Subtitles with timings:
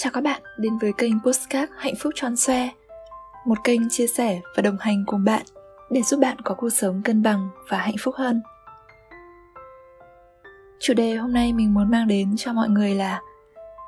[0.00, 2.68] Chào các bạn đến với kênh Postcard Hạnh phúc tròn xoe,
[3.46, 5.42] Một kênh chia sẻ và đồng hành cùng bạn
[5.90, 8.42] để giúp bạn có cuộc sống cân bằng và hạnh phúc hơn.
[10.80, 13.20] Chủ đề hôm nay mình muốn mang đến cho mọi người là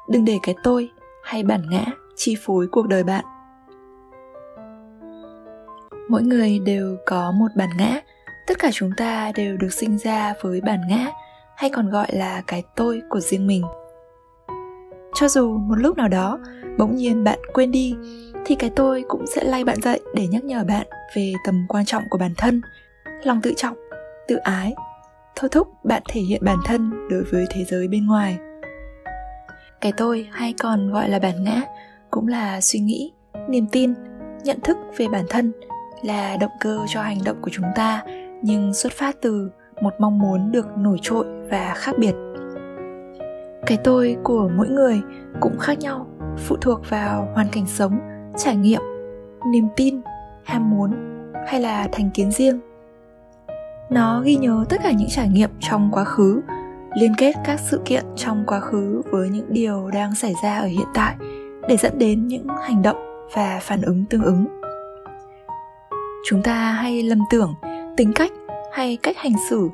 [0.09, 0.91] Đừng để cái tôi
[1.23, 1.84] hay bản ngã
[2.16, 3.24] chi phối cuộc đời bạn.
[6.08, 8.00] Mỗi người đều có một bản ngã,
[8.46, 11.11] Tất cả chúng ta đều được sinh ra với bản ngã
[11.56, 13.62] hay còn gọi là cái tôi của riêng mình
[15.20, 16.38] cho dù một lúc nào đó
[16.79, 17.94] bỗng nhiên bạn quên đi,
[18.44, 21.84] thì cái tôi cũng sẽ lay bạn dậy để nhắc nhở bạn về tầm quan
[21.84, 22.60] trọng của bản thân,
[23.22, 23.76] lòng tự trọng,
[24.29, 24.74] tự ái.
[25.36, 28.38] Thôi thúc bạn thể hiện bản thân đối với thế giới bên ngoài.
[29.80, 31.62] Cái tôi hay còn gọi là bản ngã
[32.10, 33.12] cũng là suy nghĩ,
[33.48, 33.94] niềm tin,
[34.44, 35.52] nhận thức về bản thân
[36.02, 38.05] là động cơ cho hành động của chúng ta,
[38.42, 39.50] nhưng xuất phát từ
[39.82, 42.14] một mong muốn được nổi trội và khác biệt
[43.67, 45.00] cái tôi của mỗi người
[45.41, 46.06] cũng khác nhau,
[46.37, 47.98] phụ thuộc vào hoàn cảnh sống,
[48.36, 48.80] trải nghiệm,
[49.52, 50.00] niềm tin,
[50.44, 50.91] ham muốn
[51.47, 52.61] hay là thành kiến riêng.
[53.91, 56.41] Nó ghi nhớ tất cả những trải nghiệm trong quá khứ,
[56.94, 60.67] liên kết các sự kiện trong quá khứ với những điều đang xảy ra ở
[60.67, 61.14] hiện tại
[61.69, 64.47] để dẫn đến những hành động và phản ứng tương ứng.
[66.27, 67.55] Chúng ta hay lầm tưởng,
[67.97, 68.33] tính cách
[68.72, 69.69] hay cách hành xử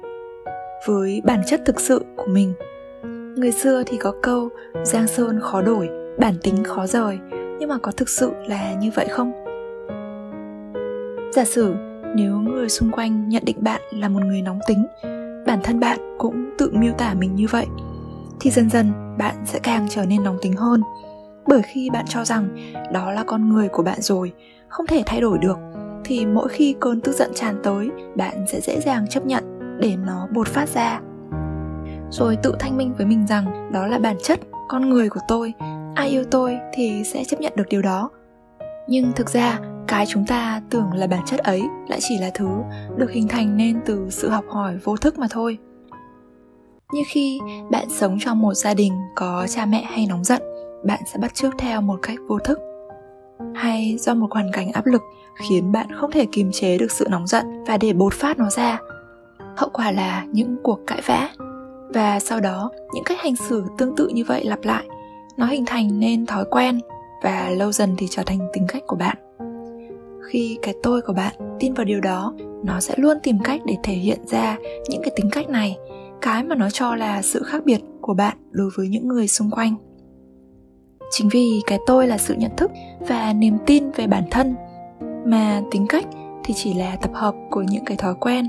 [0.87, 2.55] với bản chất thực sự của mình
[3.37, 4.49] người xưa thì có câu,
[4.85, 7.19] giang sơn khó đổi, bản tính khó rời.
[7.59, 9.33] Nhưng mà có thực sự là như vậy không?
[11.33, 11.75] Giả sử
[12.15, 14.87] nếu người xung quanh nhận định bạn là một người nóng tính,
[15.47, 17.67] bản thân bạn cũng tự miêu tả mình như vậy,
[18.41, 20.83] thì dần dần bạn sẽ càng trở nên nóng tính hơn.
[21.47, 24.33] Bởi khi bạn cho rằng đó là con người của bạn rồi,
[24.69, 25.59] không thể thay đổi được,
[26.05, 29.45] thì mỗi khi cơn tức giận tràn tới, bạn sẽ dễ dàng chấp nhận
[29.81, 31.01] để nó bột phát ra
[32.11, 35.53] rồi tự thanh minh với mình rằng đó là bản chất, con người của tôi.
[35.95, 38.11] Ai yêu tôi thì sẽ chấp nhận được điều đó.
[38.89, 42.49] Nhưng thực ra, cái chúng ta tưởng là bản chất ấy lại chỉ là thứ
[42.97, 45.59] được hình thành nên từ sự học hỏi vô thức mà thôi.
[46.93, 47.41] Như khi
[47.71, 50.43] bạn sống trong một gia đình có cha mẹ hay nóng giận,
[50.85, 52.59] bạn sẽ bắt chước theo một cách vô thức.
[53.55, 55.03] Hay do một hoàn cảnh áp lực
[55.49, 58.51] khiến bạn không thể kiềm chế được sự nóng giận và để bột phát nó
[58.51, 58.79] ra.
[59.57, 61.29] Hậu quả là những cuộc cãi vã
[61.95, 64.87] và sau đó, những cách hành xử tương tự như vậy lặp lại,
[65.37, 66.81] nó hình thành nên thói quen
[67.23, 69.17] và lâu dần thì trở thành tính cách của bạn.
[70.31, 73.77] Khi cái tôi của bạn tin vào điều đó, nó sẽ luôn tìm cách để
[73.83, 74.57] thể hiện ra
[74.89, 75.77] những cái tính cách này,
[76.21, 79.51] cái mà nó cho là sự khác biệt của bạn đối với những người xung
[79.51, 79.75] quanh.
[81.11, 82.71] Chính vì cái tôi là sự nhận thức
[83.09, 84.55] và niềm tin về bản thân
[85.27, 86.07] mà tính cách
[86.45, 88.49] thì chỉ là tập hợp của những cái thói quen,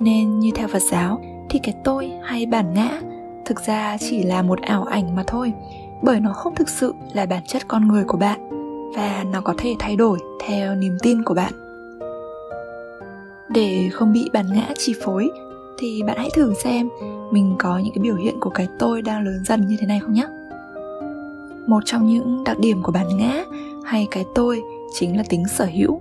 [0.00, 3.00] nên như theo phật giáo thì cái tôi hay bản ngã
[3.44, 5.52] thực ra chỉ là một ảo ảnh mà thôi,
[6.02, 8.50] bởi nó không thực sự là bản chất con người của bạn
[8.96, 11.52] và nó có thể thay đổi theo niềm tin của bạn.
[13.48, 15.30] Để không bị bản ngã chi phối
[15.78, 16.88] thì bạn hãy thử xem
[17.30, 20.00] mình có những cái biểu hiện của cái tôi đang lớn dần như thế này
[20.00, 20.26] không nhé
[21.66, 23.44] một trong những đặc điểm của bản ngã
[23.84, 24.62] hay cái tôi
[24.94, 26.00] chính là tính sở hữu.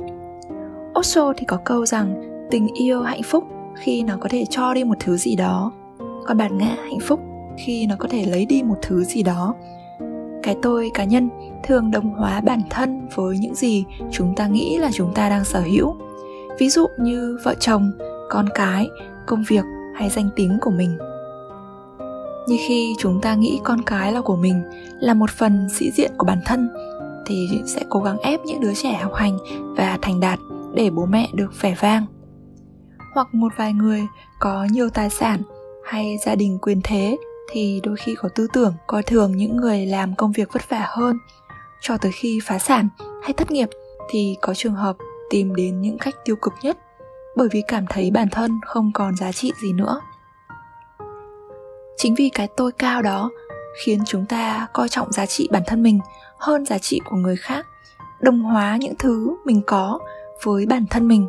[0.99, 2.15] Osho thì có câu rằng
[2.51, 3.43] tình yêu hạnh phúc
[3.75, 5.71] khi nó có thể cho đi một thứ gì đó.
[6.25, 7.19] Còn bản ngã hạnh phúc,
[7.57, 9.55] khi nó có thể lấy đi một thứ gì đó.
[10.43, 11.29] Cái tôi cá nhân
[11.63, 15.45] thường đồng hóa bản thân với những gì chúng ta nghĩ là chúng ta đang
[15.45, 15.95] sở hữu.
[16.59, 17.91] Ví dụ như vợ chồng,
[18.29, 18.87] con cái,
[19.25, 19.65] công việc
[19.95, 20.97] hay danh tính của mình.
[22.47, 24.61] Như khi chúng ta nghĩ con cái là của mình
[24.99, 26.69] là một phần sĩ diện của bản thân,
[27.25, 29.37] thì sẽ cố gắng ép những đứa trẻ học hành
[29.77, 30.39] và thành đạt
[30.73, 32.05] để bố mẹ được vẻ vang
[33.15, 34.07] hoặc một vài người
[34.39, 35.41] có nhiều tài sản
[35.85, 37.17] hay gia đình quyền thế
[37.51, 40.85] thì đôi khi có tư tưởng, coi thường những người làm công việc vất vả
[40.89, 41.17] hơn.
[41.81, 42.89] Cho tới khi phá sản
[43.23, 43.69] hay thất nghiệp
[44.09, 44.95] thì có trường hợp
[45.29, 46.77] tìm đến những cách tiêu cực nhất,
[47.35, 50.01] bởi vì cảm thấy bản thân không còn giá trị gì nữa.
[51.97, 53.31] Chính vì cái tôi cao đó
[53.83, 55.99] khiến chúng ta coi trọng giá trị bản thân mình
[56.37, 57.65] hơn giá trị của người khác,
[58.19, 59.99] đồng hóa những thứ mình có
[60.43, 61.27] với bản thân mình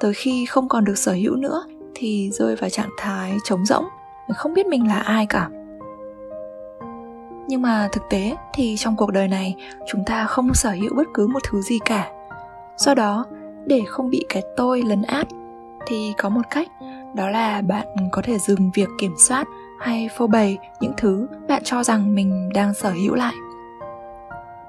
[0.00, 1.64] tới khi không còn được sở hữu nữa
[1.94, 3.84] thì rơi vào trạng thái trống rỗng,
[4.36, 5.48] không biết mình là ai cả.
[7.48, 9.56] Nhưng mà thực tế thì trong cuộc đời này,
[9.86, 12.10] chúng ta không sở hữu bất cứ một thứ gì cả.
[12.76, 13.24] Do đó,
[13.66, 15.26] để không bị cái tôi lấn át
[15.86, 16.68] thì có một cách,
[17.14, 19.48] đó là bạn có thể dừng việc kiểm soát
[19.80, 23.34] hay phô bày những thứ bạn cho rằng mình đang sở hữu lại.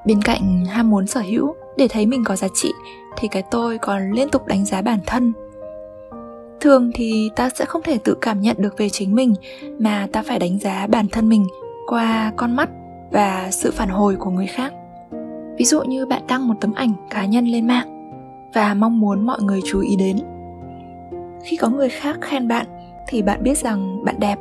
[0.05, 2.73] Bên cạnh ham muốn sở hữu để thấy mình có giá trị
[3.17, 5.33] thì cái tôi còn liên tục đánh giá bản thân.
[6.59, 9.33] Thường thì ta sẽ không thể tự cảm nhận được về chính mình,
[9.79, 11.45] mà ta phải đánh giá bản thân mình
[11.87, 12.69] qua con mắt
[13.11, 14.73] và sự phản hồi của người khác.
[15.57, 18.11] Ví dụ như bạn đăng một tấm ảnh cá nhân lên mạng
[18.53, 20.17] và mong muốn mọi người chú ý đến.
[21.43, 22.65] Khi có người khác khen bạn
[23.07, 24.39] thì bạn biết rằng bạn đẹp,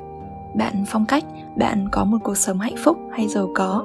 [0.54, 1.24] bạn phong cách,
[1.56, 3.84] bạn có một cuộc sống hạnh phúc hay giàu có.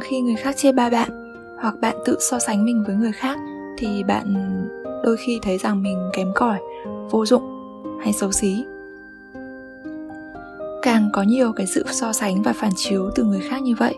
[0.00, 1.08] Khi người khác chê ba bạn
[1.62, 3.38] hoặc bạn tự so sánh mình với người khác
[3.80, 4.34] thì bạn
[5.04, 6.58] đôi khi thấy rằng mình kém cỏi,
[7.10, 7.42] vô dụng
[8.00, 8.64] hay xấu xí.
[10.82, 13.94] Càng có nhiều cái sự so sánh và phản chiếu từ người khác như vậy,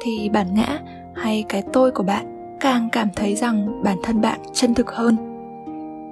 [0.00, 0.80] thì bản ngã
[1.14, 5.16] hay cái tôi của bạn càng cảm thấy rằng bản thân bạn chân thực hơn.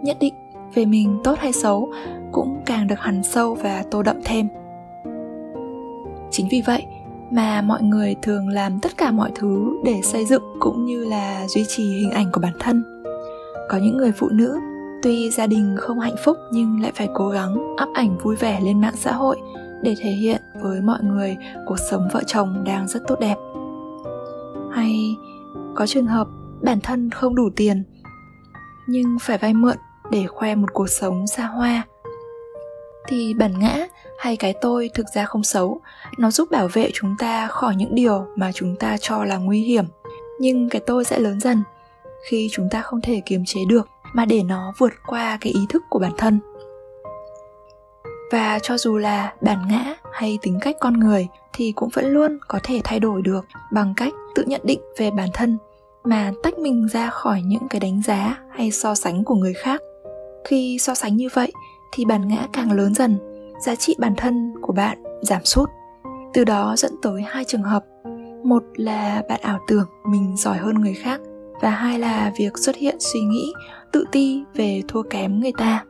[0.03, 0.35] Nhất định
[0.75, 1.93] về mình tốt hay xấu
[2.32, 4.49] cũng càng được hằn sâu và tô đậm thêm.
[6.31, 6.87] Chính vì vậy
[7.31, 11.49] mà mọi người thường làm tất cả mọi thứ để xây dựng cũng như là
[11.49, 12.85] duy trì hình ảnh của bản thân.
[13.69, 14.59] Có những người phụ nữ,
[15.03, 18.61] tuy gia đình không hạnh phúc nhưng lại phải cố gắng up ảnh vui vẻ
[18.61, 19.37] lên mạng xã hội
[19.82, 21.37] để thể hiện với mọi người
[21.67, 23.37] cuộc sống vợ chồng đang rất tốt đẹp.
[24.73, 25.17] Hay
[25.75, 26.29] có trường hợp
[26.62, 27.85] bản thân không đủ tiền,
[28.88, 29.77] nhưng phải vay mượn
[30.11, 31.85] để khoe một cuộc sống xa hoa
[33.08, 33.87] thì bản ngã
[34.19, 35.81] hay cái tôi thực ra không xấu.
[36.19, 39.61] Nó giúp bảo vệ chúng ta khỏi những điều mà chúng ta cho là nguy
[39.61, 39.85] hiểm.
[40.41, 41.62] Nhưng cái tôi sẽ lớn dần
[42.29, 45.61] khi chúng ta không thể kiềm chế được, mà để nó vượt qua cái ý
[45.69, 46.41] thức của bản thân.
[48.32, 52.38] Và cho dù là bản ngã hay tính cách con người thì cũng vẫn luôn
[52.49, 55.58] có thể thay đổi được bằng cách tự nhận định về bản thân,
[56.05, 59.81] mà tách mình ra khỏi những cái đánh giá hay so sánh của người khác.
[60.44, 61.53] Khi so sánh như vậy
[61.92, 63.19] thì bản ngã càng lớn dần,
[63.60, 65.70] giá trị bản thân của bạn giảm sút.
[66.34, 67.84] Từ đó dẫn tới hai trường hợp.
[68.44, 71.20] Một là bạn ảo tưởng mình giỏi hơn người khác,
[71.60, 73.52] và hai là việc xuất hiện suy nghĩ,
[73.92, 75.84] tự ti về thua kém người ta.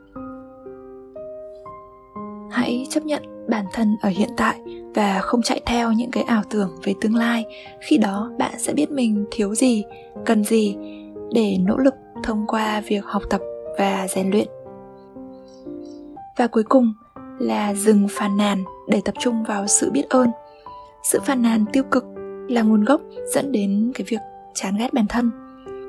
[2.51, 4.59] Hãy chấp nhận bản thân ở hiện tại
[4.95, 7.45] và không chạy theo những cái ảo tưởng về tương lai.
[7.89, 9.83] Khi đó bạn sẽ biết mình thiếu gì,
[10.25, 10.75] cần gì
[11.33, 11.93] để nỗ lực
[12.23, 13.41] thông qua việc học tập
[13.77, 14.47] và rèn luyện
[16.37, 16.93] và cuối cùng
[17.39, 20.29] là dừng phàn nàn để tập trung vào sự biết ơn.
[21.03, 22.05] Sự phàn nàn tiêu cực
[22.49, 23.01] là nguồn gốc
[23.33, 24.19] dẫn đến cái việc
[24.53, 25.31] chán ghét bản thân.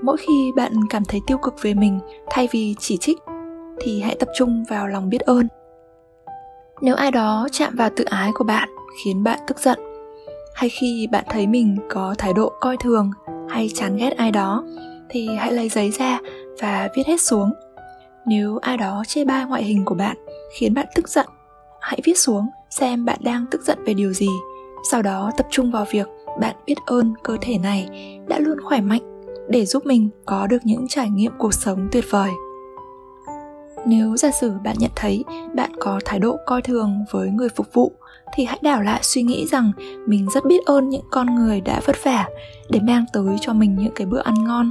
[0.03, 2.01] Mỗi khi bạn cảm thấy tiêu cực về mình
[2.31, 3.19] thay vì chỉ trích,
[3.81, 5.49] thì hãy tập trung vào lòng biết ơn.
[6.81, 8.69] Nếu ai đó chạm vào tự ái của bạn
[9.05, 9.79] khiến bạn tức giận,
[10.55, 13.11] hay khi bạn thấy mình có thái độ coi thường
[13.49, 14.65] hay chán ghét ai đó,
[15.09, 16.19] thì hãy lấy giấy ra
[16.61, 17.53] và viết hết xuống.
[18.27, 20.17] Nếu ai đó chê bai ngoại hình của bạn
[20.53, 21.27] khiến bạn tức giận.
[21.81, 24.29] Hãy viết xuống xem bạn đang tức giận về điều gì.
[24.91, 26.09] Sau đó tập trung vào việc
[26.41, 27.89] bạn biết ơn cơ thể này
[28.29, 32.05] đã luôn khỏe mạnh để giúp mình có được những trải nghiệm cuộc sống tuyệt
[32.11, 32.31] vời.
[33.87, 37.67] Nếu giả sử bạn nhận thấy bạn có thái độ coi thường với người phục
[37.73, 37.93] vụ,
[38.35, 39.73] thì hãy đảo lại suy nghĩ rằng
[40.07, 42.29] mình rất biết ơn những con người đã vất vả
[42.71, 44.71] để mang tới cho mình những cái bữa ăn ngon.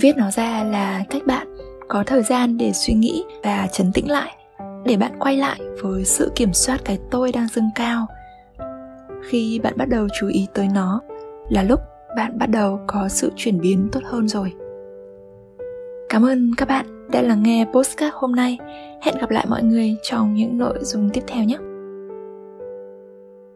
[0.00, 1.46] Viết nó ra là cách bạn
[1.88, 4.36] có thời gian để suy nghĩ và chấn tĩnh lại,
[4.84, 8.06] để bạn quay lại với sự kiểm soát cái tôi đang dâng cao.
[9.28, 11.00] Khi bạn bắt đầu chú ý tới nó,
[11.48, 11.80] là lúc
[12.16, 14.52] bạn bắt đầu có sự chuyển biến tốt hơn rồi.
[16.08, 18.58] Cảm ơn các bạn đã lắng nghe postcard hôm nay.
[19.02, 21.56] Hẹn gặp lại mọi người trong những nội dung tiếp theo nhé.